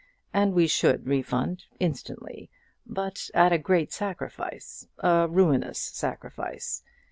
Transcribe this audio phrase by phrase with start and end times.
[0.33, 2.49] And we should refund instantly,
[2.87, 6.81] but at a great sacrifice, a ruinous sacrifice.